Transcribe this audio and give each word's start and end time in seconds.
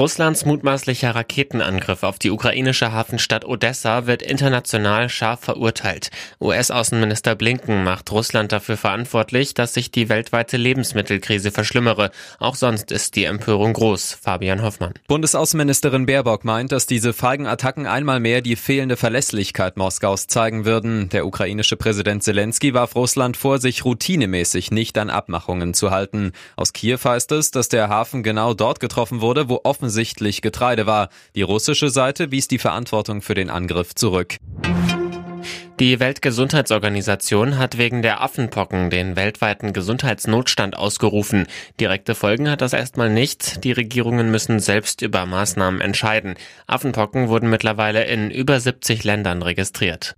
Russlands 0.00 0.46
mutmaßlicher 0.46 1.14
Raketenangriff 1.14 2.04
auf 2.04 2.18
die 2.18 2.30
ukrainische 2.30 2.90
Hafenstadt 2.90 3.44
Odessa 3.44 4.06
wird 4.06 4.22
international 4.22 5.10
scharf 5.10 5.40
verurteilt. 5.40 6.10
US-Außenminister 6.40 7.34
Blinken 7.34 7.84
macht 7.84 8.10
Russland 8.10 8.50
dafür 8.50 8.78
verantwortlich, 8.78 9.52
dass 9.52 9.74
sich 9.74 9.90
die 9.90 10.08
weltweite 10.08 10.56
Lebensmittelkrise 10.56 11.50
verschlimmere. 11.50 12.12
Auch 12.38 12.54
sonst 12.54 12.92
ist 12.92 13.14
die 13.14 13.24
Empörung 13.24 13.74
groß. 13.74 14.16
Fabian 14.22 14.62
Hoffmann. 14.62 14.94
Bundesaußenministerin 15.06 16.06
Baerbock 16.06 16.46
meint, 16.46 16.72
dass 16.72 16.86
diese 16.86 17.12
feigen 17.12 17.46
Attacken 17.46 17.86
einmal 17.86 18.20
mehr 18.20 18.40
die 18.40 18.56
fehlende 18.56 18.96
Verlässlichkeit 18.96 19.76
Moskaus 19.76 20.28
zeigen 20.28 20.64
würden. 20.64 21.10
Der 21.10 21.26
ukrainische 21.26 21.76
Präsident 21.76 22.22
Zelensky 22.22 22.72
warf 22.72 22.96
Russland 22.96 23.36
vor, 23.36 23.58
sich 23.58 23.84
routinemäßig 23.84 24.70
nicht 24.70 24.96
an 24.96 25.10
Abmachungen 25.10 25.74
zu 25.74 25.90
halten. 25.90 26.32
Aus 26.56 26.72
Kiew 26.72 27.00
heißt 27.04 27.32
es, 27.32 27.50
dass 27.50 27.68
der 27.68 27.90
Hafen 27.90 28.22
genau 28.22 28.54
dort 28.54 28.80
getroffen 28.80 29.20
wurde, 29.20 29.50
wo 29.50 29.60
offensichtlich 29.90 30.40
Getreide 30.40 30.86
war. 30.86 31.08
Die 31.34 31.42
russische 31.42 31.90
Seite 31.90 32.30
wies 32.30 32.46
die 32.46 32.58
Verantwortung 32.58 33.22
für 33.22 33.34
den 33.34 33.50
Angriff 33.50 33.96
zurück. 33.96 34.36
Die 35.80 35.98
Weltgesundheitsorganisation 35.98 37.58
hat 37.58 37.76
wegen 37.76 38.02
der 38.02 38.20
Affenpocken 38.22 38.90
den 38.90 39.16
weltweiten 39.16 39.72
Gesundheitsnotstand 39.72 40.76
ausgerufen. 40.76 41.46
Direkte 41.80 42.14
Folgen 42.14 42.48
hat 42.48 42.60
das 42.60 42.72
erstmal 42.72 43.10
nicht. 43.10 43.64
Die 43.64 43.72
Regierungen 43.72 44.30
müssen 44.30 44.60
selbst 44.60 45.02
über 45.02 45.26
Maßnahmen 45.26 45.80
entscheiden. 45.80 46.34
Affenpocken 46.68 47.28
wurden 47.28 47.50
mittlerweile 47.50 48.04
in 48.04 48.30
über 48.30 48.60
70 48.60 49.02
Ländern 49.02 49.42
registriert. 49.42 50.14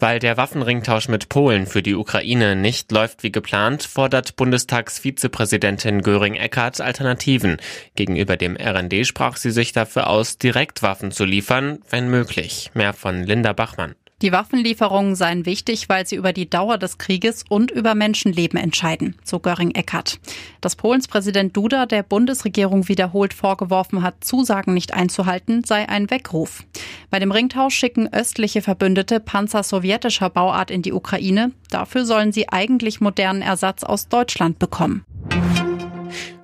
Weil 0.00 0.18
der 0.18 0.38
Waffenringtausch 0.38 1.08
mit 1.08 1.28
Polen 1.28 1.66
für 1.66 1.82
die 1.82 1.94
Ukraine 1.94 2.56
nicht 2.56 2.90
läuft 2.90 3.22
wie 3.22 3.30
geplant, 3.30 3.82
fordert 3.82 4.34
Bundestagsvizepräsidentin 4.36 6.00
Göring-Eckardt 6.00 6.80
Alternativen. 6.80 7.58
Gegenüber 7.96 8.38
dem 8.38 8.56
RND 8.56 9.06
sprach 9.06 9.36
sie 9.36 9.50
sich 9.50 9.72
dafür 9.72 10.08
aus, 10.08 10.38
direkt 10.38 10.82
Waffen 10.82 11.12
zu 11.12 11.26
liefern, 11.26 11.80
wenn 11.90 12.08
möglich. 12.08 12.70
Mehr 12.72 12.94
von 12.94 13.24
Linda 13.24 13.52
Bachmann. 13.52 13.94
Die 14.22 14.32
Waffenlieferungen 14.32 15.14
seien 15.14 15.46
wichtig, 15.46 15.88
weil 15.88 16.06
sie 16.06 16.16
über 16.16 16.34
die 16.34 16.48
Dauer 16.48 16.76
des 16.76 16.98
Krieges 16.98 17.42
und 17.48 17.70
über 17.70 17.94
Menschenleben 17.94 18.58
entscheiden, 18.58 19.16
so 19.24 19.38
Göring 19.38 19.70
Eckert. 19.70 20.20
Dass 20.60 20.76
Polens 20.76 21.08
Präsident 21.08 21.56
Duda 21.56 21.86
der 21.86 22.02
Bundesregierung 22.02 22.86
wiederholt 22.88 23.32
vorgeworfen 23.32 24.02
hat, 24.02 24.22
Zusagen 24.22 24.74
nicht 24.74 24.92
einzuhalten, 24.92 25.64
sei 25.64 25.88
ein 25.88 26.10
Weckruf. 26.10 26.64
Bei 27.10 27.18
dem 27.18 27.32
Ringtausch 27.32 27.74
schicken 27.74 28.12
östliche 28.12 28.62
Verbündete 28.62 29.18
Panzer 29.18 29.64
sowjetischer 29.64 30.30
Bauart 30.30 30.70
in 30.70 30.82
die 30.82 30.92
Ukraine. 30.92 31.50
Dafür 31.68 32.04
sollen 32.04 32.30
sie 32.30 32.48
eigentlich 32.48 33.00
modernen 33.00 33.42
Ersatz 33.42 33.82
aus 33.82 34.08
Deutschland 34.08 34.60
bekommen. 34.60 35.04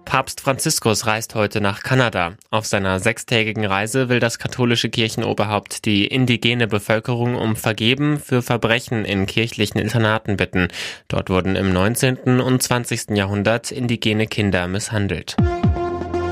Papst 0.05 0.41
Franziskus 0.41 1.06
reist 1.06 1.34
heute 1.34 1.61
nach 1.61 1.83
Kanada. 1.83 2.33
Auf 2.50 2.64
seiner 2.64 3.00
sechstägigen 3.00 3.64
Reise 3.64 4.09
will 4.09 4.19
das 4.19 4.39
katholische 4.39 4.89
Kirchenoberhaupt 4.89 5.84
die 5.84 6.06
indigene 6.06 6.67
Bevölkerung 6.67 7.34
um 7.34 7.55
Vergeben 7.55 8.19
für 8.19 8.41
Verbrechen 8.41 9.05
in 9.05 9.27
kirchlichen 9.27 9.78
Internaten 9.78 10.37
bitten. 10.37 10.69
Dort 11.09 11.28
wurden 11.28 11.55
im 11.55 11.72
19. 11.72 12.41
und 12.41 12.62
20. 12.62 13.11
Jahrhundert 13.11 13.70
indigene 13.70 14.27
Kinder 14.27 14.69
misshandelt. 14.69 15.37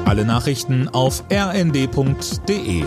Alle 0.07 0.25
Nachrichten 0.25 0.89
auf 0.89 1.25
rnd.de 1.31 2.85